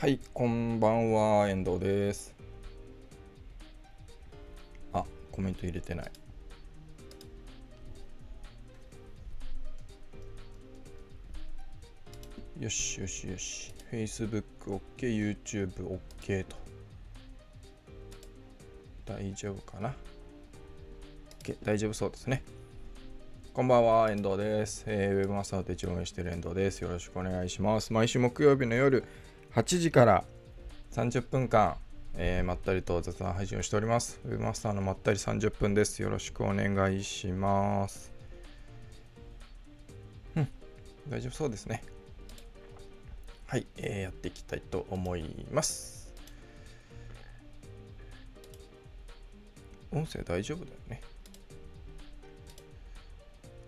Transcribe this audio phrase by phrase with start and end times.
[0.00, 2.34] はい、こんばんは、遠藤です。
[4.94, 6.10] あ、コメント入れてない。
[12.60, 13.74] よしよしよし。
[13.92, 16.56] Facebook OK、YouTube OK と。
[19.04, 19.94] 大丈夫かな
[21.42, 22.42] ?OK、大丈夫そうですね。
[23.52, 24.84] こんばんは、遠藤です。
[24.86, 26.80] えー、ウェブマスターの手帳を運営している遠藤です。
[26.80, 27.92] よろしくお願いします。
[27.92, 29.04] 毎週木曜日の夜
[29.54, 30.24] 8時から
[30.92, 31.76] 30分間、
[32.14, 34.20] えーまったりと雑談配信をしております。
[34.24, 36.00] ウェブマスターのまったり30分です。
[36.02, 38.12] よろしくお願いします。
[40.36, 40.48] うん、
[41.08, 41.82] 大丈夫そうですね。
[43.48, 46.14] はい、えーやっていきたいと思います。
[49.90, 51.02] 音声大丈夫だよね。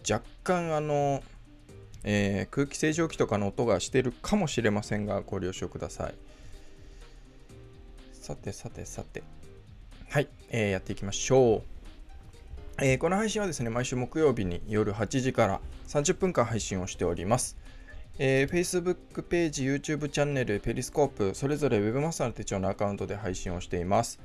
[0.08, 1.24] 若干あの、
[2.04, 6.14] えー空気清浄機とかの音がしてるかもしれませんがご了承ください。
[8.12, 9.22] さてさてさて。
[10.08, 11.62] はい、えーやっていきましょう、
[12.84, 17.56] えーこの配信はですね毎週木曜日に夜8時から30分間配信をしております。
[18.18, 24.20] えー Facebook ページ、YouTube チャンネル、ペリスコープ、それぞれ Webmaster の手帳のアカウントで配信をしています。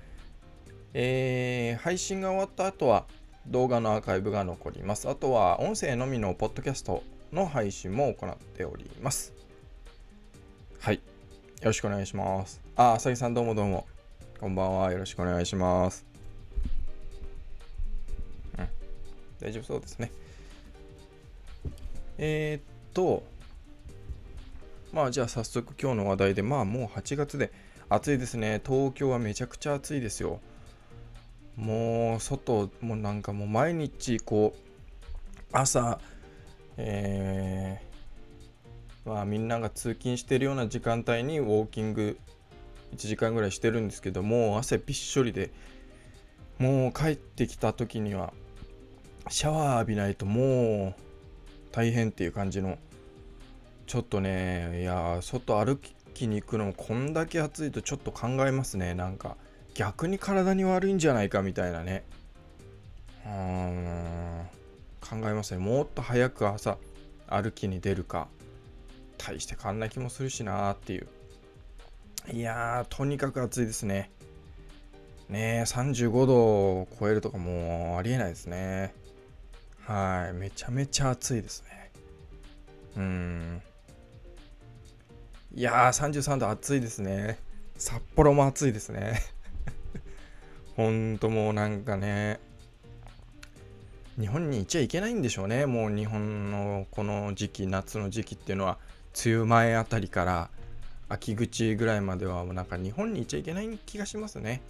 [0.94, 3.05] えー配信が終わった後は
[3.48, 5.08] 動画のアーカイブが残ります。
[5.08, 9.33] あとは音声のみのポッドキャストの配信も行っております。
[10.80, 10.95] はい。
[10.95, 11.02] よ
[11.64, 12.61] ろしくお願いします。
[12.75, 13.86] あ、あさぎさんどうもどうも。
[14.39, 14.92] こんばんは。
[14.92, 16.05] よろしくお願いします。
[18.58, 18.67] うん。
[19.39, 20.11] 大丈夫そうですね。
[22.17, 23.23] えー、っと、
[24.94, 27.52] まあじゃあ早速今日の話題で、まあもう8月で
[27.89, 28.61] 暑いですね。
[28.66, 30.39] 東京はめちゃくちゃ暑いですよ。
[31.55, 34.59] もう外もうなんかもう毎日こう
[35.52, 36.00] 朝
[36.78, 37.88] えー
[39.08, 42.20] まあみんなが通勤してるような時間帯にウォーキング
[42.94, 45.52] 1時間ぐらいしてるんですけども汗びっしょりで
[46.59, 48.33] もう帰ってきた時には
[49.30, 51.02] シャワー浴びないともう
[51.71, 52.77] 大変っていう感じの
[53.86, 55.80] ちょっとねいや外歩
[56.14, 58.94] きに行くのもこんだけ暑いとちょっと考えますね。
[58.94, 59.38] なんか
[59.73, 62.04] 逆に体に悪いんじゃないかみたいなね。
[63.26, 64.42] うん
[65.10, 66.78] 考えますねもっと早く朝
[67.28, 68.28] 歩きに出るか。
[69.18, 71.08] 大して変わんない気もするしなーっていう。
[72.32, 74.12] いやーとにかく暑いですね。
[75.30, 78.94] ねえ35度を超えるとかもうありえないですね。
[79.86, 81.92] はいめちゃめちゃ暑いですね。
[82.98, 83.62] うん。
[85.54, 87.38] いやー33度暑いですね。
[87.78, 89.22] 札幌も暑いですね。
[90.76, 92.39] ほんともうなんかね
[94.20, 95.66] 日本にいちゃいけないんでしょうね。
[95.66, 98.80] もう日本のこの時期夏の時期っていうのは
[99.26, 100.50] 梅雨前あたりから
[101.10, 104.61] 秋口ぐらいまではもうなんか日本にいちゃいけない気がしますね。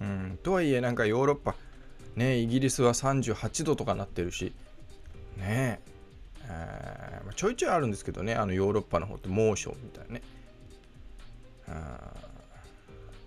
[0.00, 0.38] うん。
[0.42, 1.54] とはいえなんかヨーロッパ
[2.16, 4.52] ねイギリスは38度とかなってるし
[5.36, 5.80] ね
[6.48, 10.22] えーちょいちょいあるんですけどねあのヨーロッパの方って猛暑みたいなね。
[11.68, 12.12] あ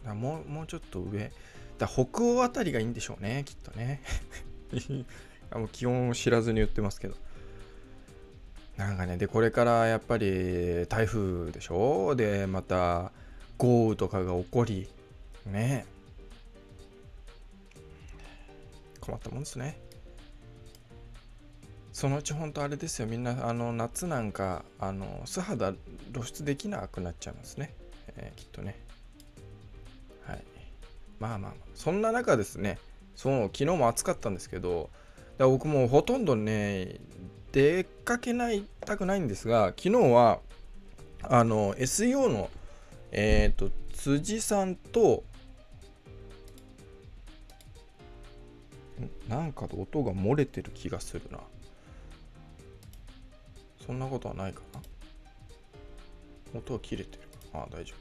[0.06, 1.32] だもうもうちょっと上。
[1.78, 4.02] だ北欧あたりがいいんでしょうねきっとね。
[5.54, 7.16] もう気温を知らずに言ってますけど。
[8.78, 12.16] なんかねでこれからやっぱり台風でしょ？
[12.16, 13.12] でまた
[13.58, 14.88] 豪雨とかが起こり
[15.46, 15.86] ね。
[19.02, 19.78] 困ったもんですね。
[21.92, 23.08] そのうち本当あれですよ。
[23.08, 25.74] みんなあの夏なんかあの素肌
[26.14, 27.74] 露出できなくなっちゃいますね、
[28.16, 28.80] えーきっとね。
[30.26, 30.44] はい。
[31.20, 31.54] まあまあ。
[31.76, 32.80] そんな中ですね。
[33.18, 34.90] そう昨日も暑かったんですけど
[35.40, 37.00] ら僕もほとんどね
[37.52, 40.40] 出かけないたくないんですが昨日は
[41.24, 42.50] あの SEO の
[43.12, 45.24] えっ、と辻さんと
[49.28, 51.40] なんか音が漏れてる気がするな。
[53.86, 54.82] そんなことはないかな。
[56.56, 57.22] 音は切れてる。
[57.54, 57.98] ああ大丈夫。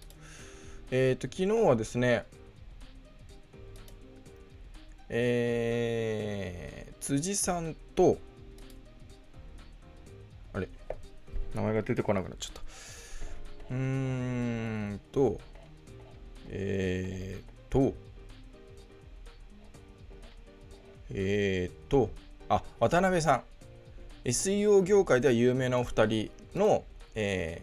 [0.91, 2.25] えっ、と昨日はですね
[5.11, 8.19] えー、辻さんと
[10.53, 10.69] あれ
[11.55, 12.61] 名前が出てこなくなっちゃった。
[13.71, 15.41] うーんと
[16.51, 17.95] えー、と
[21.11, 22.11] えー、と
[22.49, 23.43] あ渡辺さん。
[24.25, 26.85] SEO 業界では有名なお二人の、
[27.15, 27.63] え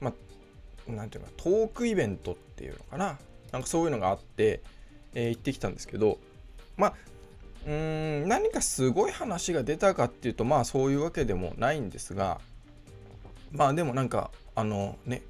[0.00, 0.12] ー、ま
[0.86, 3.18] なんていうのトークイベントっていうのかな。
[3.50, 4.60] なんかそういうのがあって、
[5.14, 6.18] えー行ってきたんですけど
[6.76, 6.94] まあ
[7.66, 12.40] うーん何かすごい話が出たかっていうとまあそういうわけでもないんですが
[13.52, 15.22] まあでもなんかあのね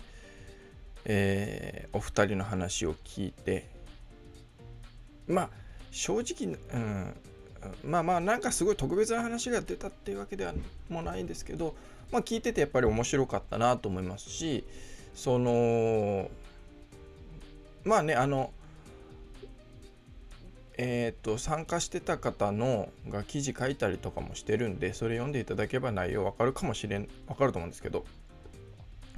[1.04, 3.68] えー、お二人の話を聞いて
[5.26, 5.50] まあ
[5.90, 7.14] 正直、うん、
[7.84, 10.54] まあまあなんかすごい特別な話が出たっていうわけでは
[10.88, 11.74] もないんですけど、
[12.10, 14.64] まあ、聞いててやっぱり面白かったなと思いますし
[15.14, 16.30] その
[17.84, 18.52] まあねあの
[20.78, 28.04] えーと、参加してた方のが記事書いたりとかもしてるんでそれ読んでいただければ内容わかるかもしれんわかると思うんですけど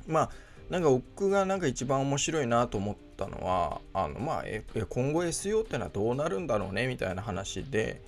[0.07, 0.31] まあ
[0.69, 8.03] なんか僕がなんか一番面白いなと思ったのはあのまあえ今後 SEO ってのはどうなるんだろうねみたいな話で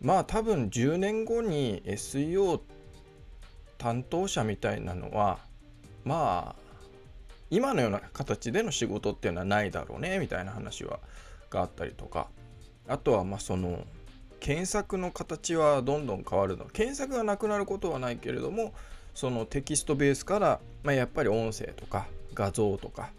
[0.00, 2.60] まあ多分10年後に SEO
[3.78, 5.38] 担当者みたいなのは
[6.04, 6.64] まあ
[7.50, 11.00] 今のような形での仕事っていうのはないだろうねみたいな話は
[11.50, 12.28] があったりとか。
[12.86, 13.84] あとはまあその
[14.40, 18.74] 検索の形はどんどん変わるの検索がなくなることはないけれども
[19.14, 23.10] そのテキストベースから、まあ、やっぱり音声とか画像とか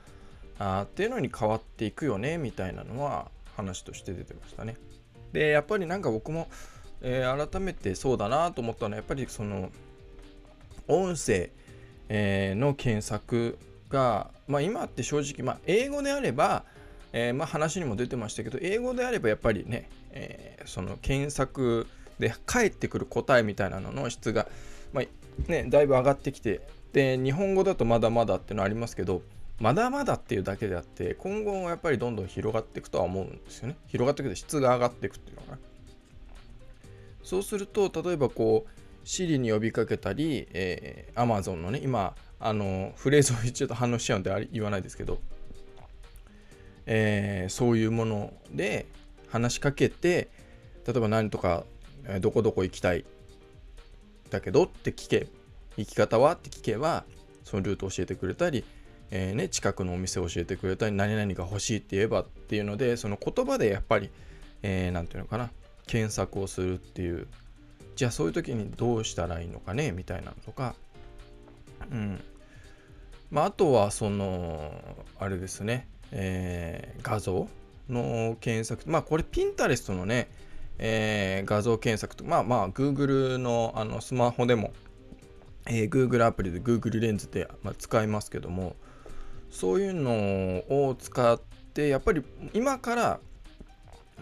[0.60, 4.76] あっていうのに変わっていくよねみたいなのは話として出てましたね。
[5.32, 6.48] でやっぱりなんか僕も、
[7.02, 9.70] えー、改めてそうだなと思ったのはやっぱりその
[10.88, 11.50] 音声、
[12.10, 13.58] えー、の検索
[13.90, 16.64] が、まあ、今って正直、まあ、英語であれば、
[17.18, 21.88] えー、まあ、話にも出てましたけど英語であればやっぱりね、えその検索
[22.20, 24.48] で返ってくる答えみたいなのの質が、
[24.92, 26.60] まあ、ね、だいぶ上がってきて
[26.92, 29.22] で日本語だとまだまだっていうのありますけど
[29.62, 33.78] まだまだっていうだけであって今後もやっぱりどんどん広がっていくとは思うんですよね。
[33.88, 35.58] 広がっていくで質が上がっていくっていうのが
[37.24, 45.20] そうすると例えばこう Siri に呼びかけたり、えー、Amazon のね今あのフレーズを一応反応しちゃうんで言わないですけど、
[46.86, 48.86] えー、そういうもので
[49.30, 50.30] 話しかけて
[50.88, 51.64] 例えば何とか
[52.22, 53.06] どこどこ行きたい
[54.30, 55.28] だけどって聞け
[55.78, 57.04] 行き方はって聞けば
[57.44, 58.64] そのルート教えてくれたり、
[59.12, 64.10] えー、ね、近くのお店教えてくれたり何々が欲しいって言えばっていうのでその言葉でやっぱり
[64.62, 65.50] 何、えー、て言うのかな
[65.88, 67.28] 検索をするっていう
[67.96, 70.76] じゃあそういう時にどうしたらいいのかねみたいなのとか
[71.92, 72.24] うん。
[73.32, 74.74] まああとはその
[75.20, 77.48] あれですね、えー、画像
[77.90, 80.30] の検索まあこれピンタレストのね
[80.78, 84.74] えー、画像検索とまあまあ Google のあのスマホでも、
[85.68, 88.76] えー、Google アプリで Google レンズで、まあ、使いますけども
[89.50, 90.12] そういうの
[90.70, 91.40] を使っ
[91.74, 92.24] てやっぱり
[92.54, 93.20] 今から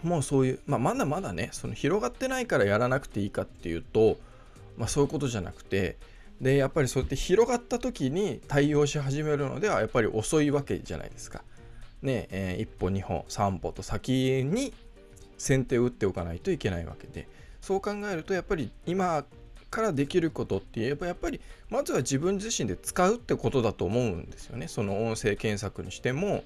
[0.02, 4.16] もうそういう、まあ、まだまだねその広がってないからやらなくていいかっていうと、
[4.76, 5.96] まあ、そういうことじゃなくて
[6.40, 11.42] でやっぱりそうやって広がった時に対応し始めるのではやっぱり遅いわけじゃないですか。
[12.04, 14.72] ねえー、1歩2歩3歩と先に
[15.38, 17.26] 先手を打っておかないといけないわけで
[17.60, 19.24] そう考えるとやっぱり今
[19.70, 24.68] からできることって言えばやっぱりまずは自分自身で使うってことだと思うんですよね。
[24.68, 26.44] その音声検索にしても、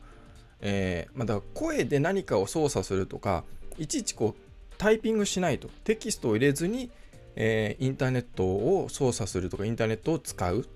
[0.60, 3.44] えー、まだ声で何かを操作するとか
[3.76, 6.90] いちいちこうタイピングしないとテキストを入れずに、
[7.36, 10.66] えー、インターネットを操作するとかインターネットを使う。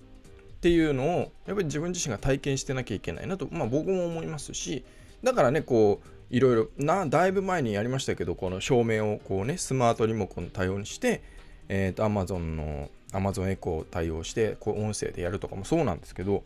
[0.63, 4.85] っていうのをやっぱり自分自身が体験してなきゃいけないなと、まあ、僕も思いますし
[5.21, 11.21] だからねこういろいろなだいぶ前にやりましたけどこの照明をこうねスマートリモコン対応にして、
[11.67, 16.45] えーと、Amazon の Amazon エコー対応してこう音声でやるとかもそうなんですけど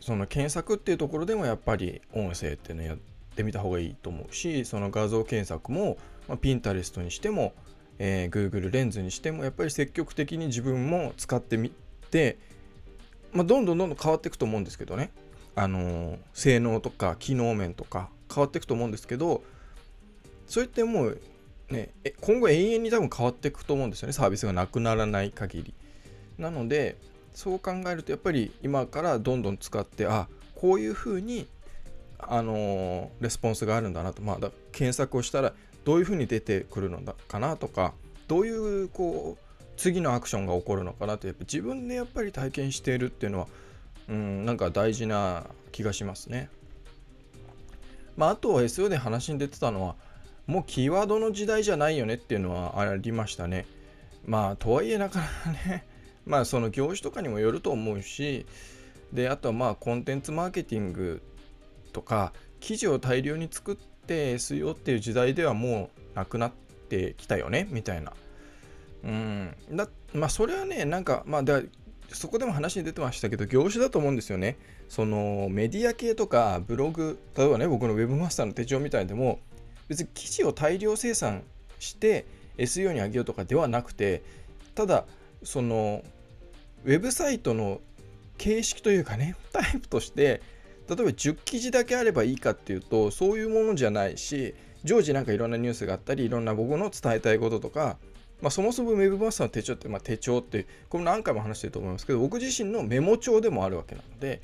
[0.00, 2.96] その検索っていうところでもやっぱり音声っていうのやっ
[3.36, 7.52] てみた方がいいと思うしその画像検索も、まあ、Pinterest にしても、
[7.98, 11.81] えー、Google レンズにしてもやっぱり積極的に自分も使ってみて、
[13.32, 15.10] まあ、どんどんどんどん変わっていくと思うんですけどね。
[15.54, 19.42] あの性能とか機能面とか変わっていくと思うんですけど
[20.46, 21.20] それってもう
[21.70, 21.90] ね
[22.20, 24.12] 今後永遠に多分変わっていくと思うんですよね。
[24.12, 25.74] サービスがなくならない限り。
[26.38, 26.96] なので
[27.34, 31.46] そう考えるとやっぱり今からどんどん使ってあこういうふうに
[32.18, 34.22] あのレスポンスがあるんだなと。
[34.22, 35.52] まあ検索をしたら
[35.84, 37.92] どういうふうに出てくるのかなとか
[38.28, 39.41] どういうこう
[39.76, 43.46] 次のアクションが起こるのかなってやっぱ自分でやっぱり体験しているっていうのは
[44.08, 46.48] うん、なんか大事な気がしますね。
[48.16, 49.96] まあ、あと SEO で話に出てたのは、
[50.46, 53.66] もうキーワードの時代じゃないよねっていうのはありましたね。
[54.26, 55.84] まあ、とはいえなかなかね、
[56.26, 58.46] まあ、その業種とかにもよると思うし、
[59.12, 61.22] で、あとはまあ、コンテンツマーケティング
[61.92, 66.52] とか、記事を大量に作って SEO っていう時代ではもうなくなっ
[66.88, 68.12] てきたよね、みたいな。
[69.04, 69.56] うん。
[69.72, 71.42] だまあ、それはね、なんか、まあ、
[72.08, 74.56] そこでも話に出てましたけど、業種だと思うんですよね。
[74.88, 79.40] そのメディア系とかブログ、例えばね、僕の Web マスターの手帳みたいでも、
[79.88, 81.42] 別に記事を大量生産
[81.78, 82.26] して
[82.58, 84.22] SEO に上げようとかではなくて、
[84.74, 85.06] ただ、
[85.42, 86.04] その
[86.84, 87.80] ウェブサイトの
[88.38, 90.40] 形式というかね タイプとして
[90.88, 94.54] 例えば10記事だけあればいいかっていうとそういうものじゃないし
[94.84, 97.98] 常時なんかいろんなニュースがあったりいろんな僕の伝えたいこととか、
[98.42, 104.42] まあ、そもそも Web マスターの手帳って、まあ、手帳ってこれ何回も話してると思いますけど僕自身のメモ帳でもあるわけなので、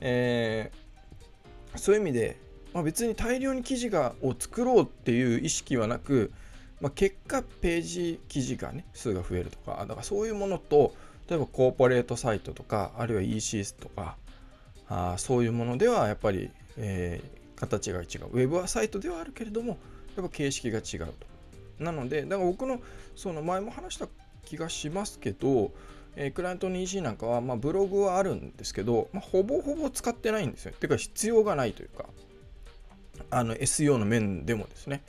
[0.00, 2.36] えー、そういう意味で、
[2.72, 6.32] まあ、別に大量に記事がを作ろうっていう意識はなく、
[6.80, 10.94] まあ、結果ページ記事がね数が増えるとかだからそういうものと
[11.28, 14.16] 例えばコーポレートサイトとかあるいは ECS とか
[14.88, 18.06] あそういうものではやっぱり、えー、形が違う。
[18.32, 19.78] ウェブはサイトではあるけれども
[20.16, 21.35] やっぱ形式が違うと。
[21.78, 22.80] なのでだから僕の
[23.14, 24.08] その前も話した
[24.44, 25.72] 気がしますけど、
[26.14, 30.72] えー、クライアントの EC なんかは、まあ、ブログはあるんですけど、まあ、ほぼほぼ使ってないんですよ。
[30.72, 32.06] てか必要がないというか
[33.30, 35.02] あの SEO の面でもですね。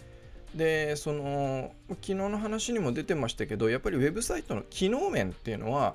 [0.55, 5.93] でその昨日の話にも出てましたけどやっぱりウェブサイトの機能面っていうのは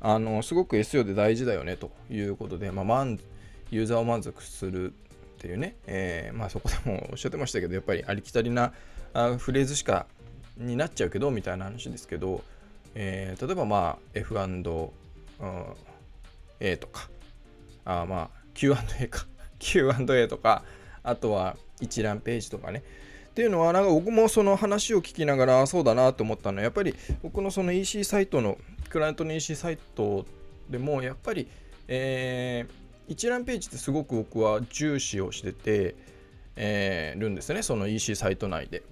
[0.00, 3.18] あのすごく SEO で大事だよねということで、まあ、満
[3.70, 8.72] ユーザーを満足するっていうね、えー、まあ、そこでもおっしゃってましたけどやっぱりありきたりな
[9.12, 10.06] あフレーズしか
[10.56, 12.42] になっちゃうけどみたいな話ですけど、
[12.94, 14.90] えー、例えばまあ F&A
[16.76, 17.08] とか
[17.84, 19.26] あまあ Q&A か
[19.58, 20.62] Q&A とか
[21.02, 22.82] あとは一覧ページとかね
[23.30, 30.26] っていうのはなんか僕もその話を聞きながらそうだなと思ったのはやっぱり僕のその EC サイトのクライアントの EC サイト
[30.68, 31.46] でもやっぱり、
[31.86, 35.94] えー、一覧ページってすごく僕は重視をしてて、
[36.56, 38.82] えー、るんですねその EC サイト内で。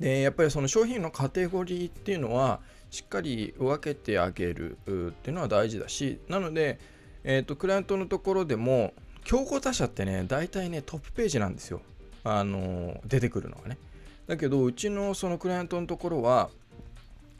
[0.00, 2.60] でやっぱりその商品のカテゴリーっていうのは
[2.90, 6.78] しっかり分けてあげるっていうのは大事だしなので、
[7.24, 11.80] えーと、クライアントのところでも競合他社ってね大体ねトップページなんですよ
[12.28, 13.78] あの出てくるのはね。
[14.26, 16.50] だけど、うちのそのクライアントのところは、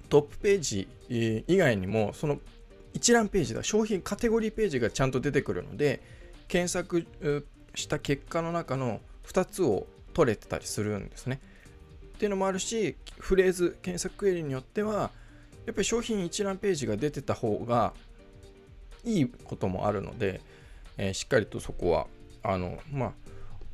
[0.08, 0.88] トップページ
[1.48, 2.38] 以外にも、その
[2.94, 6.00] 一覧ページだ、商品カテゴリーページがちゃんと出てくるので、
[6.46, 7.04] 検索
[7.74, 11.40] した結果の中の2つを取れてたりするんですね。
[12.16, 15.10] っていうのもあるし、フレーズ、検索クエリによっては、
[15.66, 17.92] やっぱり商品一覧ページが出てた方が
[19.04, 20.40] いいこともあるので、
[20.96, 22.06] えー、しっかりとそこは、
[22.42, 23.12] あの、まあ、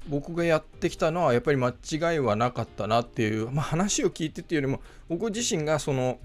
[0.09, 6.19] 僕がやってきたのはやっぱり間違いはなかったなっていう、まあ、話を聞いてっていうよりも僕自身がその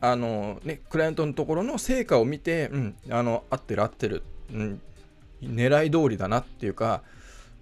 [0.00, 4.22] あのねクライアントのところの成果を見て、うん、あの合ってる合ってる、
[4.54, 4.80] うん、
[5.42, 7.02] 狙い通りだなっていうか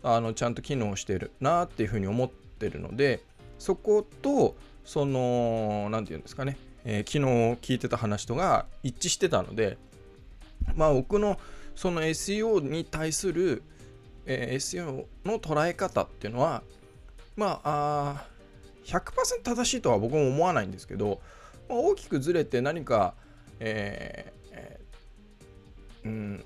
[0.02, 3.20] あのちゃんと機能してるなっていうふうに思ってるので
[3.58, 9.78] そことその何て言うんですかね、えー、昨日聞いてた話とが一致してたので
[10.74, 11.38] まあ僕の
[11.74, 13.62] その SEO に対する
[14.26, 16.62] えー、SEO の捉え方っていうのは、
[17.36, 18.26] まあ、あ
[18.84, 21.20] 100%正しいとは僕も思わないんですけど、
[21.68, 23.14] まあ、大きくずれて何か、
[23.60, 26.44] えー、うん、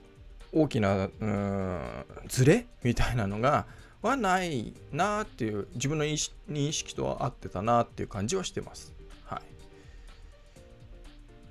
[0.52, 3.67] 大きなうんずれみたいなのが
[4.02, 8.92] はないなっていう自分の認識とは合ってたなっていう感じはしてます。
[9.25, 9.42] は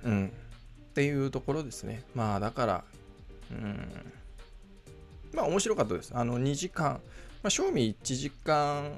[0.04, 0.06] い。
[0.06, 0.32] うん。
[0.90, 2.02] っていうところですね。
[2.14, 2.84] まあだから、
[3.50, 4.12] うん。
[5.32, 6.12] まあ面白かったです。
[6.14, 7.00] あの2時間、
[7.42, 8.92] まあ、賞味1時間、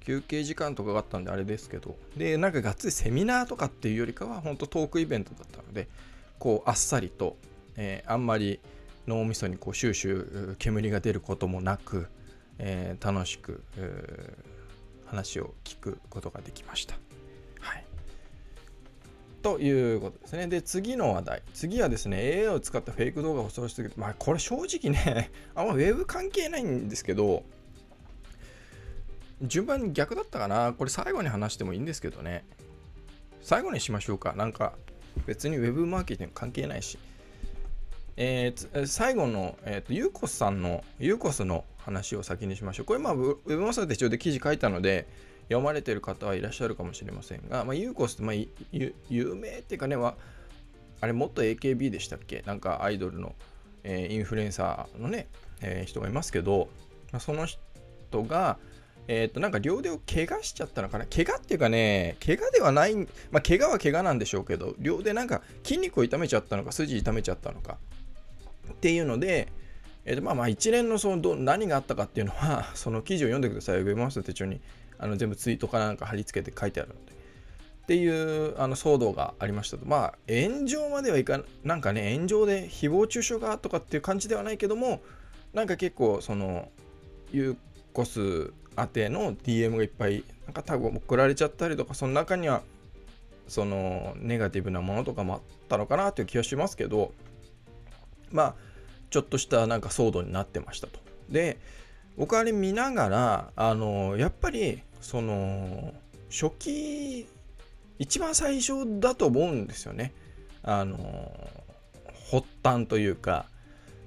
[0.00, 5.88] 休憩時間とかがあったんであれですけど、で、なんかがっつりセミナーとかっていうよりかは、本当トークイベントだったので、
[6.38, 7.36] こう、あっさりと、
[7.76, 8.60] えー、あんまり
[9.06, 12.06] 脳みそにこうシューシュー煙が出ることもなく、
[12.58, 13.62] えー、楽しく、
[15.06, 16.94] 話を聞くことができました。
[17.60, 17.84] はい
[19.42, 20.46] ということですね。
[20.46, 21.42] で、次の話題。
[21.52, 23.94] 次はですね、AI を使ったフェイク動画を恐ろしすぎる。
[23.96, 27.42] まあ、これ正直ね、 あんまウェブ関係ないんですけど、
[29.42, 30.72] 順番逆だったかな。
[30.74, 32.44] これ最後に話してもいいんですけどね。
[33.40, 34.32] 最後にしましょうか。
[34.34, 34.78] なんか、
[35.26, 36.96] 別にウェブマーケティング関係ないし。
[38.16, 42.86] えー、最後の、えーと、ユーコスさんの、ユーコスの話を先にしましょう。
[42.86, 45.08] これ、まあ、ウェブマスター手帳で記事書いたので、
[45.48, 48.36] 読まれてる方はいらっしゃるかもしれませんが、まあ、ユーコスって、まあ、
[48.72, 50.14] 有名っていうかね、は
[51.00, 52.42] あれ、もっと AKB でしたっけ？
[52.46, 53.34] なんかアイドルの、
[53.82, 55.26] えー、インフルエンサーのね、
[55.60, 56.68] えー、人がいますけど、
[57.10, 58.56] まあ、その人が、
[59.08, 61.06] えっ、ー、と、なんか両腕を怪我しちゃったのかな？
[61.06, 67.78] 怪我っていうかね、怪我ではない、まあ、怪我は怪我なんでしょうけど、両腕なんか筋肉を痛めちゃったのか、筋痛めちゃったのか。
[68.82, 69.46] っていうので、
[70.04, 73.76] えーとまあ、まあ一連のそのど何があったかっていうのは、 その記事を読んでください。
[73.76, 74.60] ウェブマスター手帳に
[74.98, 77.12] あの全部ツイートかなんか貼り付けて書いてあるので。
[77.12, 79.86] っていうあの騒動がありましたと。
[79.86, 85.00] まあ、炎上まではいかなんかね、炎上で誹謗中傷がとかっていう感じではないけども、
[85.52, 86.68] なんか結構、その、
[87.32, 87.56] ユー
[87.92, 92.62] コス宛ての DM がいっぱい、なんか多分送られちゃったりとか、その中には、
[93.48, 97.12] そのネガティブなものとかもあったのかなという気がしますけど
[98.30, 98.54] まあ
[99.12, 100.98] ちょっとしたなんか騒動になってましたと。
[101.28, 101.58] で
[102.16, 105.94] 僕あれ見ながらあのやっぱりその
[106.30, 107.26] 初期
[107.98, 110.12] 一番最初だと思うんですよね。
[110.62, 111.30] あの
[112.30, 113.46] 発端というか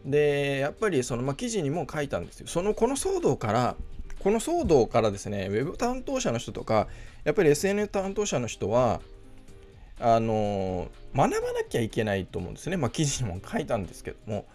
[0.06, 3.76] でやっぱりその、ま、記事にも書いたんですよそのこの騒動から
[4.20, 6.88] この騒動からですねウェブ担当者の人とか
[7.24, 9.02] やっぱり SNS 担当者の人は
[10.00, 14.46] あの学ばなきゃいけないと思うんですね、ま、記事にも書いたんですけども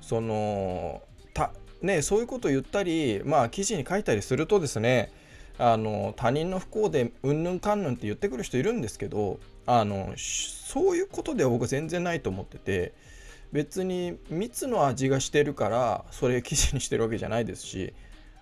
[0.00, 1.02] その
[1.34, 1.52] た
[1.82, 5.12] ねそういうことを言ったりまあ記事に書いたりするとですね
[5.58, 12.94] あの他人の不幸でうんぬんかんぬんって言ってくる人いるんですけどあのそういうことでは僕は全然ないと思ってて
[13.52, 17.92] 別に蜜の味がしてるからそれ記事にしてるわけじゃないですし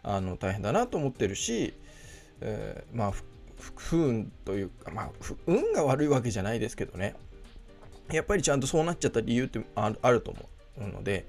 [0.03, 1.75] あの大変だなと思ってるし、
[2.41, 3.13] えー、まあ
[3.77, 5.11] 不運というかまあ
[5.47, 7.17] 運が悪いわけじゃないですけどね。
[8.13, 10.49] やっぱりちゃんとそうなっちゃった理由ってあると思
[10.79, 11.27] うので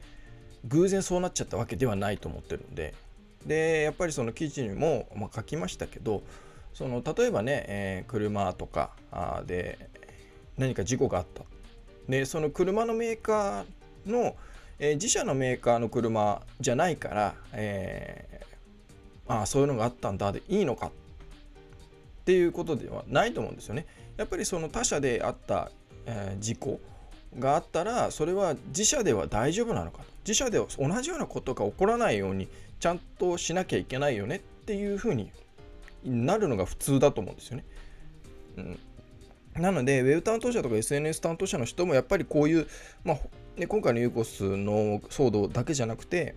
[0.65, 2.93] 偶然そうなっちゃったわけではないと思ってるんで。
[3.45, 6.21] でやっぱりその記事にも、まあ、書きましたけど
[6.73, 8.91] その例えばね、えー、車とか
[9.45, 9.89] で
[10.57, 11.43] 何か事故があった。
[12.09, 14.35] でその車のメーカーの、
[14.79, 20.87] えー、自社のメーカーの車じゃないから、えー、ああそういうのがあったんだでいいのか。
[20.87, 20.91] っ
[22.25, 23.85] ていうことではないと思うんですよね。
[24.17, 25.71] やっぱりその他社であった、
[26.05, 26.79] え、事故
[27.39, 30.05] があったらそれは自社では大丈夫なのかと。
[30.27, 35.31] 自社では同じようなことが起こらないようにちゃんとしなきゃいけないよねっていうふうに
[36.03, 37.65] なるのが普通だと思うんですよね。
[38.57, 38.79] うん
[39.59, 42.67] なので、ウェブ担当者とか SNS 担当者の人もやっぱりこういう、
[43.03, 43.17] まあ
[43.59, 46.35] ね、今回のユーコスの騒動だけじゃなくて、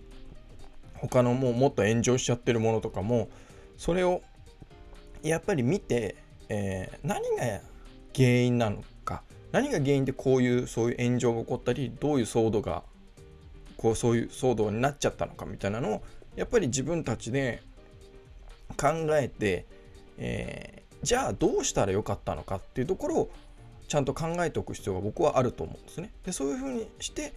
[0.95, 3.29] 他のもうもっと炎上しちゃってるものとかも、
[3.77, 4.23] それを
[5.21, 6.15] やっぱり見て、
[6.49, 7.61] えー、何が
[8.15, 9.21] 原因なのか、
[9.51, 12.83] 何が原因でこういうそういう炎上が起こったり、どういう騒動が、
[13.81, 16.01] こうそういう騒動になっちゃったのかみたいなのを、
[16.35, 17.61] やっぱり自分たちで
[18.77, 19.65] 考えて、
[20.17, 23.31] えーじゃあどうしたらよかったのかっていうところを
[23.87, 26.11] ちゃんと考えておく必要が僕はあると思うんですね。
[26.25, 27.33] でそういうふうにして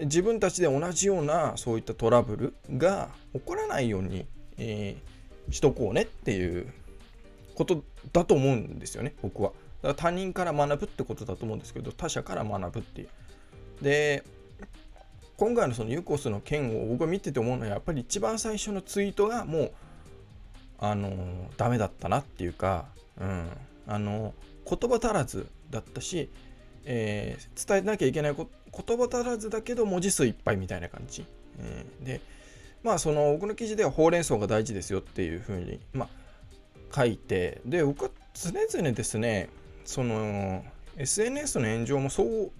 [0.00, 4.26] 自分たちで同じようなそういったトラブルが起こらないように、
[4.58, 6.66] えー、しとこうねっていう
[7.54, 7.82] こと
[8.12, 9.52] だと思うんですよね僕は。
[9.96, 13.08] 他人から学ぶってことだと思うんですけど他者から学ぶっていう。
[13.82, 14.24] で
[15.36, 19.72] 今回のそのユコスの件を僕が見てて思うのはやっぱり一番最初のツイートがもう
[20.78, 22.86] あのダメだったなっていうか
[23.20, 23.48] うん、
[23.86, 24.34] あの
[24.68, 26.28] 言葉足らずだったし、
[26.84, 28.46] えー、伝えなきゃいけない言
[28.98, 31.24] 葉足らずだけど文字数いっぱいみたいな感じ、
[31.58, 32.20] えー、で
[32.82, 39.48] まあその僕の記事ではほうれん草が大事ですよっていうふうに、まあ、書いてで僕は常々ですね
[39.84, 40.64] その
[40.98, 42.50] SNS の炎上もそう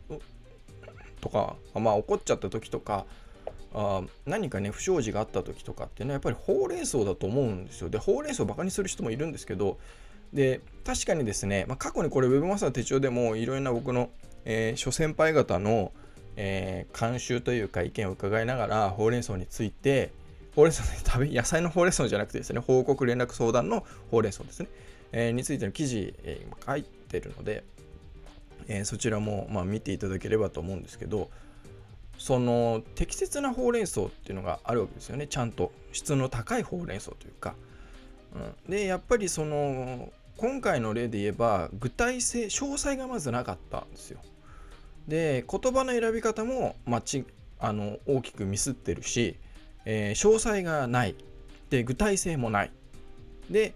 [1.21, 3.07] とか、まあ、起こっちゃった時とか
[3.75, 7.91] あ何かね不祥事があった時とかっていうのはやっぱりほうれん草だと思うんですよ。
[7.91, 9.79] でほうれん草をバカにする人もいるんですけど
[10.33, 14.11] で確かにですね、まあ、過去にこれ Webmaster 手帳でもいろいろな僕の、
[14.45, 15.93] えー、諸先輩方の、
[16.37, 20.11] えー、監修というか意見を伺いながらほうれん草について
[20.55, 24.69] ほうれん草で食べ野菜のほうれん草じゃなくてですね報告連絡相談のほうれん草ですね、
[25.13, 27.63] えー、についての記事、えー、書いてるので、
[28.69, 31.31] えー、そちらも、まあ、見ていただければと思うんですけど
[32.19, 35.27] その適切なほうれん草っていうのがあるわけですよね。
[35.27, 35.71] ちゃんと。
[35.93, 37.55] 質の高いほうれん草というか。
[38.35, 44.21] うん、でやっぱりその今回の例で言えば具体性詳細がまずなかったんですよ。
[45.09, 47.25] で言葉の選び方も、まち
[47.59, 49.37] あの大きくミスってるし、
[49.85, 51.15] えー、詳細がない。
[51.71, 52.71] で具体性もない。
[53.51, 53.75] で、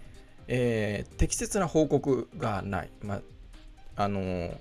[0.48, 3.20] えー、適切な報告がない、ま
[3.96, 4.56] あのー、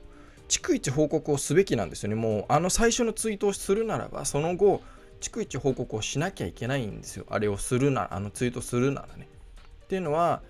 [0.49, 2.15] 逐一報告をすべきなんですよね。
[2.15, 4.81] もうあの最初のツイートをするならばその後
[5.21, 7.25] 逐一報告をしなきゃいけないんですよ。
[7.29, 9.27] あれをするならあのツイートするならね。
[9.83, 10.41] っていうのは、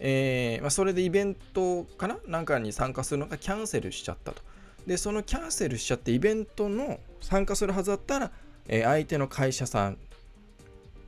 [0.00, 2.16] えー、まあ、それでイベントかな？
[2.26, 4.42] なんかに参加するのがキャンセルしちゃったと。
[4.86, 8.32] で、そのキャンセルしちゃってイベントの参加するはずだったら、
[8.68, 9.98] えー、相手の会社さん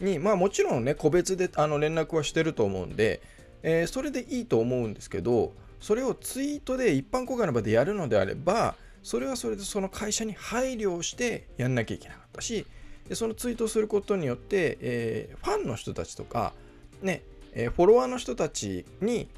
[0.00, 3.20] に、まあもちろんね、個別であの連絡はしてると思うんで、
[3.64, 5.52] えー、それでいいと思うんですけど、
[5.84, 12.64] それをツイートで一般公開の場でやるのであれば、それはそれでその会社に配慮をしてやんなきゃいけなかったし、
[13.06, 16.54] でそのツイートをすることによって、えー、ファンの人たちとか、
[17.02, 17.20] ね、
[17.52, 19.28] えー、フォロワーの人たちに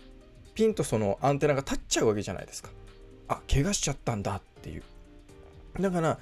[0.54, 2.70] ピンとそのアンテナが立っちゃうわけじゃないですか。
[3.26, 4.84] あ、怪我しちゃったんだっていう。
[5.80, 6.20] だから、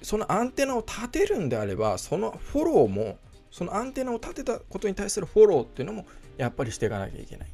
[0.00, 3.18] そのアンテナを立てるんであれば、そのフォローも、
[3.50, 7.48] そのアンテナを立てたことに対するフォローっていうのも、やっぱりしていかなきゃいけない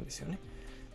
[0.00, 0.38] んですよね。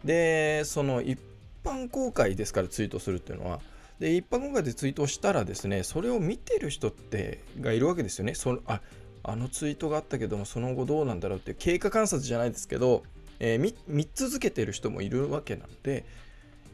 [0.04, 1.20] で、その一
[1.64, 3.60] 般公開ですからツイートするっていうのは。
[4.00, 8.34] で一般公開でツイートしたらですねそれを見てる人ってがいるわけですよね。
[8.36, 8.82] そのあ
[9.24, 13.04] あのツイートがあったけどもその後どうなんだろうっていう経過観察じゃないですけど、
[13.40, 16.04] えー、見見続けてる人もいるわけなので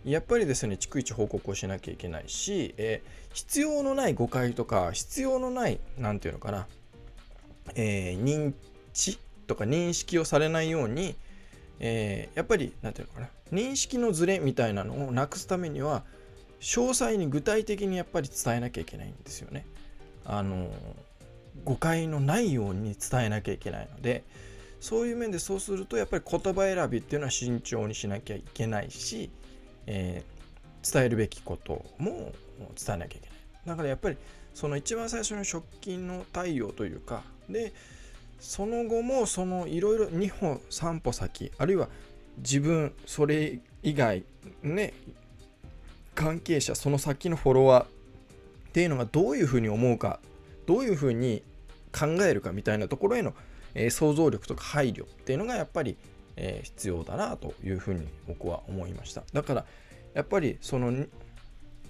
[0.04, 6.66] やっぱりですね逐一報告をしなきゃいけないし、えー、必要のない誤解とか必要のない何て言うのかな、
[7.76, 8.54] えー、認
[8.94, 11.16] 知とか認識をされないように、
[11.80, 16.04] えー、やっぱり何て言うのかな認識のズレみたいなのをなくすためには
[16.60, 19.66] 詳細に具体的にやっぱり伝えなきゃいけないんですよね。
[20.26, 20.70] あの
[21.64, 24.24] 誤解のないように伝えなきゃいけないので
[24.80, 29.30] そういう面でそうするとやっぱり言葉選びっていうのは慎重にしなきゃいけないし、
[29.88, 34.18] えー、伝えるべきことも伝えなきゃいけないだからやっぱり
[34.54, 37.74] その一番最初の食金の対応というかで
[38.40, 41.90] その後もそのいろいろ2歩3歩先あるいは
[42.38, 44.24] 自分それ以外
[44.64, 44.94] ね
[46.16, 47.88] 関係者その先のフォロワーっ
[48.74, 50.20] ていうのがどういうふうに思うか
[50.66, 51.44] どういうふうに
[51.92, 53.34] 考えるかみたいなところへの、
[53.74, 55.98] えー、想像力とか配慮っていうのがやっぱり、
[56.36, 59.24] えー、必要だなというふうに僕は思いました。
[59.34, 59.66] だから
[60.14, 61.06] やっぱりその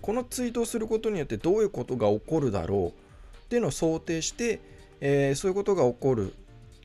[0.02, 4.62] このツイートをすることによってどういうことが起こるだろうっていうのを想定して、
[5.02, 6.36] えー、そういうことが起こるっ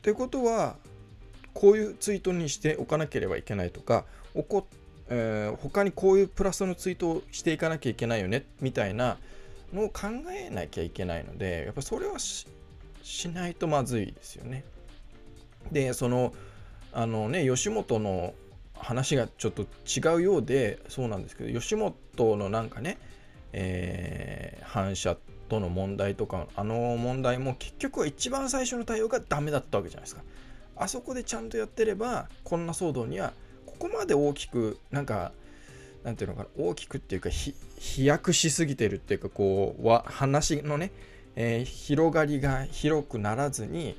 [0.01, 0.75] ていうことは
[1.53, 4.67] こういうツイートにしておかなければいけないとか起こ
[5.07, 9.17] えー、他にこういうプラスのツイートをしていかなきゃいけないよねみたいな
[9.73, 12.47] のを考えなきゃいけないのでやっぱそれはし
[13.29, 14.63] ないとまずいですよね。
[15.71, 16.33] でその
[16.91, 18.33] あのね吉本の
[18.73, 22.97] 話がちょっと違うようでそうなんですけど吉本のなんかね、
[23.53, 25.17] えー、反射
[25.47, 30.21] との問題とかあの問題も結局は一番最初の対応がダメだったわけじゃないですか。
[30.77, 33.33] あそこでちゃんとやってればこんな騒動には
[33.65, 35.31] ここまで大きくなんか
[36.03, 37.55] なんていうのかな大きくっていうか飛
[38.05, 40.91] 躍しすぎてるっていうかこう話のね、
[41.35, 43.95] えー、広がりが広くならずに、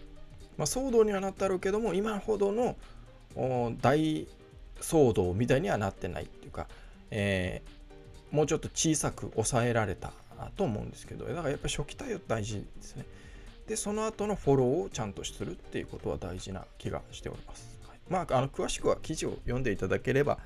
[0.57, 2.77] まあ、騒動にはなったろうけども今ほどの
[3.81, 4.27] 大
[4.81, 6.69] 騒動みたいにはなってないっていうか、
[7.11, 10.13] えー、もうちょっと小さく抑えられた
[10.57, 13.05] と思うんですけどだからやっぱり初期対応大事ですね。
[13.67, 17.67] でその後のフォローをちゃんとするっていうことは大事な気がしております。
[17.89, 17.99] はい。
[18.09, 20.39] まあ、あの詳しくは記事を読んでいただければ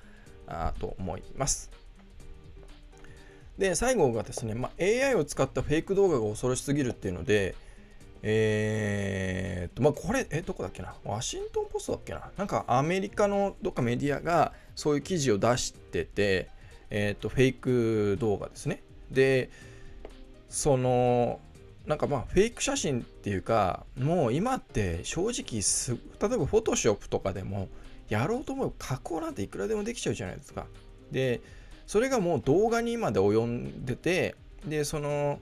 [0.47, 1.71] あと思います。
[3.59, 7.55] で、最後がですね、まあ、AI を使ったフェイク動画が恐ろしすぎるっていうので、
[8.23, 10.95] えー、と、まあ、これ、え、どこだっけな？
[11.05, 12.31] ワシントンポストだっけな？
[12.39, 16.49] なんかアメリカのどっかメディアがそういう記事を出してて、
[16.89, 18.83] えー、と、フェイク動画ですね。
[19.11, 19.51] で、
[20.51, 21.41] その、
[21.87, 27.69] なんかまあフェイク写真っていうかもう今って正直す例えばフォトショップとかでも
[28.09, 30.67] やろうと思えば加工なんていくらでもできちゃうじゃないですか。
[31.11, 31.41] で
[31.87, 35.41] それがもう動画にまで及んでてでその、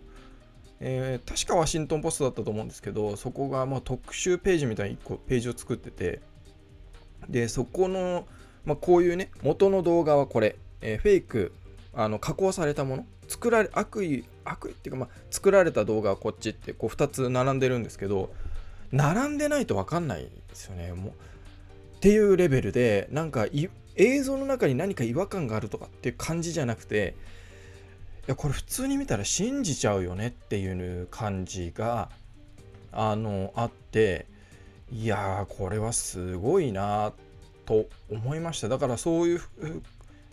[0.80, 6.22] えー、確かワシントンポストだったと思うんですけどそこがまあ特集ページみたいな1個ページを作ってて
[7.28, 8.26] でそこの、
[8.64, 11.52] まあ、こういうね元の動画はこれ、えー、フェイク
[11.98, 18.32] あの加工されたもの作られ悪意悪意っていうか、まあ、作られた動画はこっちってこう2つ並んでるんですけど
[18.92, 21.10] 並んでないと分かんないですよねもう。
[21.10, 23.46] っていうレベルでなんか
[23.96, 27.16] 映像の中に何か違和感があるとかっていう感じじゃなくて
[28.28, 32.10] いやこれ普通に見たら信じちゃうよねっていう感じが
[32.92, 34.26] あのあって
[34.92, 37.12] いやーこれはすごいな
[37.66, 38.68] と思いました。
[38.68, 39.40] だからそういう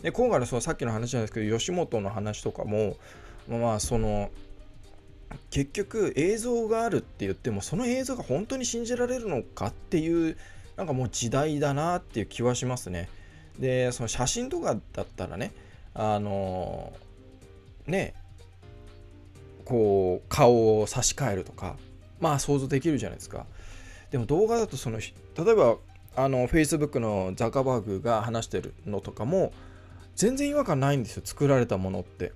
[0.02, 2.96] で今回のそのさっきの話なんですけど吉本の話とかも
[3.48, 4.30] まあその
[5.50, 10.36] 結局映像があるって言ってもその映像が本当に信じられるのかっていう
[10.76, 13.08] なんかもう時代だなっていう気はしますね。
[13.58, 15.52] でその写真とかだったらね
[15.94, 16.92] あの
[17.86, 18.14] ね
[19.64, 21.76] こう顔を差し替えるとか
[22.20, 23.46] まあ想像できるじゃないですか。
[24.10, 25.12] でも動画だとその例
[25.52, 25.76] えば
[26.14, 29.52] あの Facebook のザカバーグが話してるのとかも
[30.16, 32.32] 全然違和感ないんですよ作られたものって。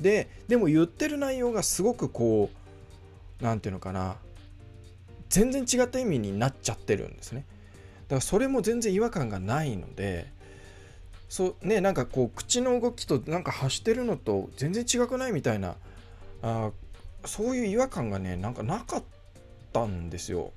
[0.00, 4.16] ででも言ってる内容がすごくこう何て言うのかな
[5.28, 7.44] 全然違った意味になっちゃってるんですね。
[8.08, 10.30] だからそれも全然違和感がないので
[11.28, 15.74] そうねなんかこう口の動きとなんか発してるのと全然違くないみたいな
[16.42, 16.70] あ
[17.24, 19.02] そういう違和感がねなんかなかっ
[19.72, 20.52] たんですよ。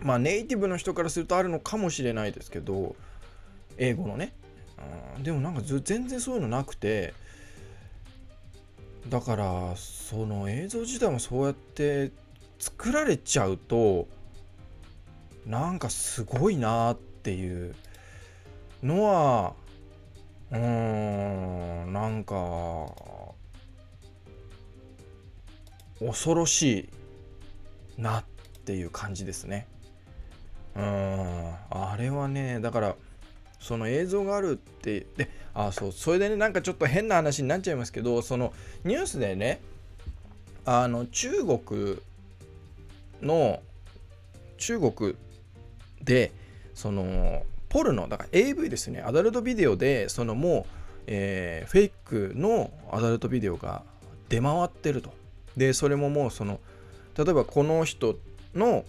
[0.00, 2.96] まあネイティブの人からするとあるのかもしれないですけど
[3.78, 4.34] 英語のね、
[5.16, 7.14] うん、でもなんか全然そういうのなくて
[9.08, 12.12] だからその映像自体もそうやって
[12.58, 14.08] 作られちゃうと
[15.46, 17.74] なんかすごいなっていう。
[18.82, 19.54] のは
[20.50, 20.58] うー
[21.86, 22.34] んなんか
[25.98, 26.88] 恐ろし
[27.98, 28.24] いなっ
[28.64, 29.66] ていう感じですね。
[30.74, 31.54] うん。
[31.70, 32.96] あれはねだから
[33.60, 38.52] その映像があるってであそうそれでねなんかちょっと変な話になっちゃいますけどその
[38.84, 39.60] ニュースでね
[40.64, 41.98] あの中国
[43.22, 43.60] の
[44.58, 45.16] 中国
[46.02, 46.32] で
[46.74, 49.00] そのポルノだから AV ですね。
[49.00, 53.82] アダルトビデオでそのもう、えー、フェイクのアダルトビデオが
[54.28, 55.12] 出回ってると。
[55.56, 56.60] でそれももうその
[57.16, 58.16] 例えばこの人
[58.54, 58.84] の、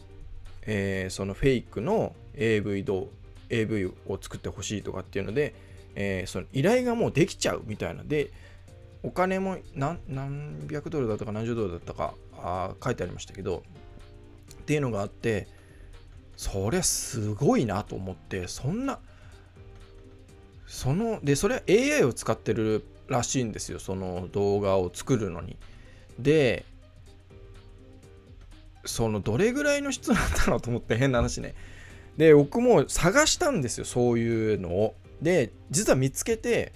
[0.64, 3.10] えー、そのフェイクの AV ど
[3.52, 5.54] AV を作ってほしいとかっていうので、
[5.96, 8.04] えー、その依頼がもうできちゃうみたいな。
[8.04, 8.32] で
[9.04, 13.64] お金も何何百ドルだったか何十ドルだったかあ書いてありましたけど
[14.54, 15.48] っていうのがあって
[16.38, 19.00] そりゃすごいなと思ってそんな
[20.68, 23.80] そのでそれは AI を使ってるらしいんですよ。
[23.80, 25.58] その動画を作るのに。
[26.18, 26.66] で
[28.86, 31.56] そのどれぐらいの質なんだろうと思って変な話ね。
[32.18, 34.96] で僕も探したんですよそういうのを。
[35.22, 36.74] で実は見つけて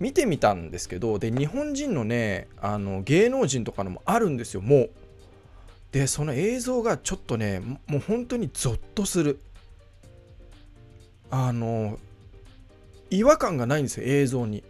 [0.00, 4.90] 見てみたんですけどで日本人のねあの芸能人とかのもあるんですよもう。
[5.92, 9.40] でその映像がちょっとねもう本当にゾッとする。
[11.30, 11.98] あの
[13.10, 14.62] 違和感がないんですよ映像に。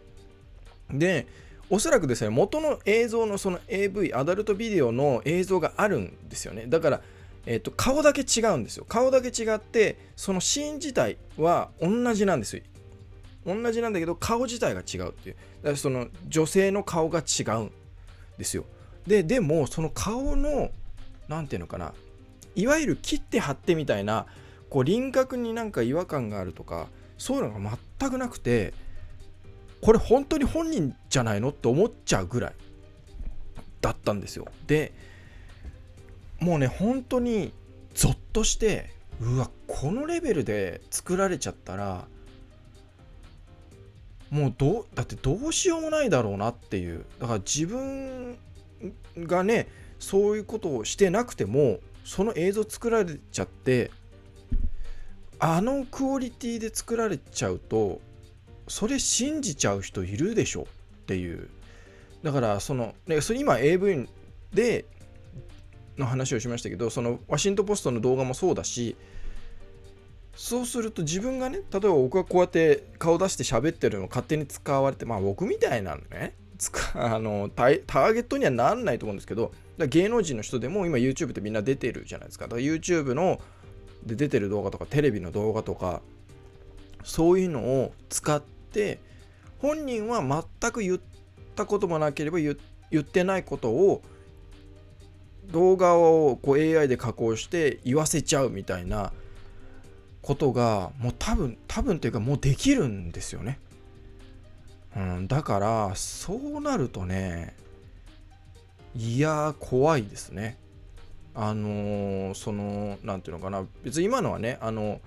[0.91, 1.27] で
[1.69, 6.67] おそらくですね元の映像のその AV アダルトビデオの映像があるんですよね。
[6.69, 7.01] だから
[7.47, 8.85] えーと、顔だけ違うんですよ。
[8.89, 12.63] 顔だけ違ってそのシーン自体は同じなんですよ。
[13.47, 15.37] 同じなんだけど顔自体が違うっていう。
[15.63, 17.73] だからその女性の顔が違うん
[18.37, 18.65] ですよ。
[19.07, 20.71] ででもその顔の
[21.29, 21.95] 何ていうのかな。
[22.57, 24.27] いわゆる切って貼ってみたいな
[24.69, 28.75] こう輪郭になんか違和感があるとかそういうのが全くなくて
[29.83, 32.55] これ本当に本人じゃないのって思っちゃうぐらい
[33.81, 34.47] だったんですよ。
[34.67, 34.93] で
[36.41, 37.53] もうね本当に
[37.95, 42.07] ゾッとしてうわこのレベルで作られちゃったら
[44.31, 47.05] もうどうだってどうしようもないだろうなっていう。
[47.21, 48.37] だから自分
[49.19, 49.69] がね
[49.99, 53.91] そういうことをしてなくてもその映像作られちゃって
[55.39, 58.01] あのクオリティで作られちゃうと
[58.69, 61.49] それ信じちゃう人いるでしょっていう。
[62.23, 64.09] だからその、ね、それ今 AV
[64.53, 64.85] で
[65.99, 68.97] の話をしましたけどそのワシントン・ポストの動画もそうだし
[70.35, 76.35] そうすると自分がね例えば僕がこうやって顔出して喋ってるのを勝手に使われてまあ僕みたいなのね
[76.95, 82.47] あのターゲットにはなんないと思うんですけど芸能人の人でも今 YouTube ってみんな出てるじゃないですか。
[82.47, 83.41] だから YouTube の
[84.05, 86.01] で出てる動画とかテレビの動画とか
[87.05, 89.01] そういうのを使って
[89.59, 90.23] 本人は
[90.61, 91.01] 全く言っ
[91.55, 92.57] たこともなければ言
[92.99, 94.03] ってないことを
[95.51, 99.13] 動画をこう AI で加工して言わせちゃうみたいな
[100.23, 103.59] ことがもう多分多分っていうかもうできるんですよね。
[104.97, 107.55] うん、だからそうなるとね
[108.95, 110.59] いや怖いですね。
[111.35, 115.01] あのー、その何て言うのかな別に今のはねあの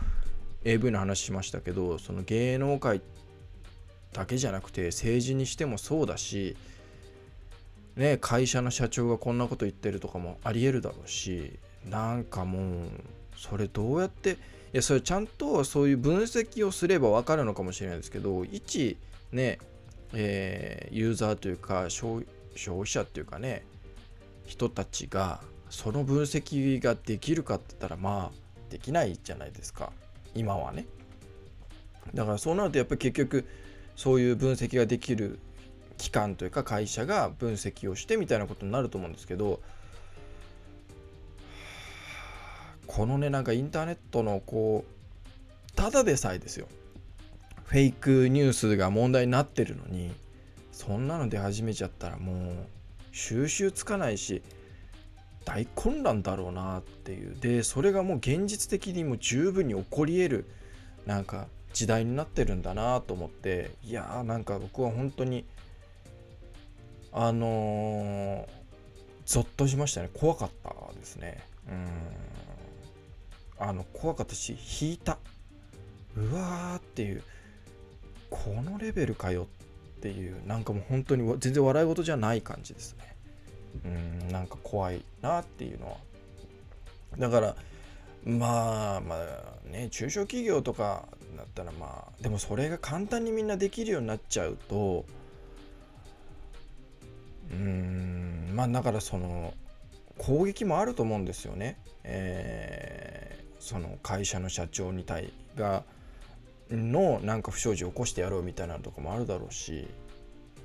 [0.63, 3.01] AV の話しましたけどその芸能界
[4.13, 6.55] だけじゃなくて政治にしてもそうだし
[7.99, 11.59] ね、会社の社長がこんなこと言ってるとかもありえるだろうし
[11.89, 12.87] なんかもう
[13.35, 14.35] それどうやってい
[14.73, 18.97] やそれちゃんとそういう分析をすれば分かるのかもしれないですけど一
[19.33, 19.59] ね
[20.13, 22.23] えー、ユーザーというか消
[22.55, 23.65] 費者っていうかね
[24.45, 29.91] 人たちがその分析ができるかって言ったらまあできないじゃないですか。
[30.33, 30.85] 今はね。
[32.13, 33.45] だからそうなるとやっぱり結局
[33.95, 35.39] そういう分析ができる
[35.99, 39.59] 機関というか会社が分析をしてみたいなことになると思うんですけど
[42.87, 46.67] このねなんかインターネットのこうただでさえですよ。
[47.65, 50.11] フェイクニュースが問題になってるのに
[50.71, 52.55] そんなの出始めちゃったらもう
[53.11, 54.41] 収集つかないし
[55.45, 57.37] 大混乱だろうなっていう。
[57.39, 60.45] でそれがもう現実的にも十分に起こり得る
[61.05, 65.45] なんか時代になってるんだなと思っていやーなんか僕は本当に
[67.11, 68.47] あのー、
[69.25, 70.09] ゾッとしましたね。
[70.13, 71.43] 怖かったですね。
[71.67, 71.87] うん。
[73.59, 75.17] あの怖かったし引いた。
[76.15, 77.23] うわーっていう。
[78.29, 79.47] このレベルかよ
[79.97, 80.45] っていう。
[80.47, 83.15] なんかもう本当に全然笑い事じゃない感じですね。
[83.85, 83.87] う
[84.27, 84.29] ん。
[84.29, 85.97] なんか怖いなっていうのは。
[87.17, 87.55] だから
[88.25, 91.05] まあまあね中小企業とか
[91.37, 95.05] だったらまあでもそれが簡単にみんなできるようになっちゃうと
[97.51, 99.53] うんまあだからその
[100.17, 101.79] 攻撃もあると思うんですよね。
[102.03, 105.83] えー、その会社の社長に対が
[106.69, 109.87] のなんか不祥事を起こしてやろうみたいなとかもあるだろうし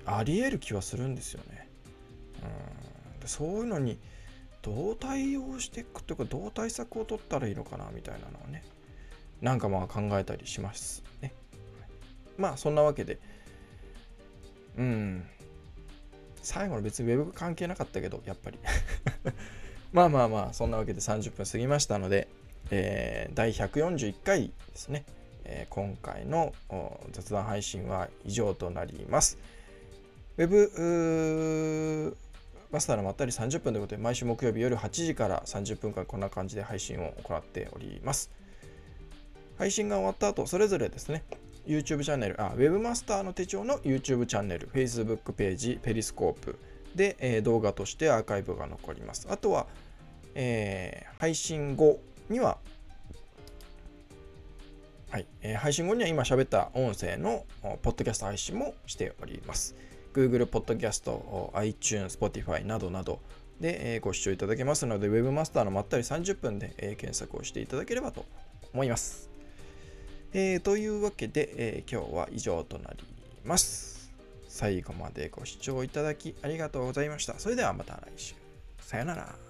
[0.04, 1.68] ありえる気はするんですよね。
[2.42, 3.98] うんそういうのに
[4.60, 8.62] どう対応していくというかどう対策を取ったらいいのかなみたいなのはね
[9.40, 11.32] なんかまあ考えたりしますね。
[12.36, 13.18] まあそんなわけで
[14.76, 15.26] うん
[16.44, 18.58] 最後の別にウェブ関係なかったけどやっぱり
[19.92, 22.28] まあまあまあそんなわけで30分過ぎましたので、
[22.70, 25.04] えー、第141回ですね、
[25.44, 26.54] えー、今回の
[27.12, 29.38] 雑談配信は以上となります。
[30.36, 32.16] ウェブ
[32.74, 38.32] マスターのまったり30分ということで、毎週木曜日夜8時から30分間こんな感じで配信を行っております。
[39.58, 41.22] 配信が終わった後、それぞれですね、
[41.66, 46.58] YouTube チャンネル、あ、Webmaster の手帳の YouTube チャンネル、Facebook ページ、ペリスコープ
[46.94, 49.26] で、えー、動画としてアーカイブが残ります。
[49.30, 49.66] あとは、
[50.34, 52.58] えー、配信後には、
[55.10, 57.44] はいえー、配信後には今喋った音声の
[57.82, 59.74] ポッドキャスト配信もしております。
[60.12, 61.10] Google Podcast、
[61.54, 63.20] iTunes、Spotify などなど
[63.60, 68.24] で、えご視聴いただけますので、Webmaster のまったり30分で、え検索をしていただければと
[68.72, 69.33] 思います。
[70.36, 73.04] えー、というわけで、えー、今日は以上となり
[73.44, 74.10] ます。
[74.48, 77.38] 最後までご視聴いただきありがとうございました。
[77.38, 78.34] それではまた来週。
[78.80, 79.43] さよなら。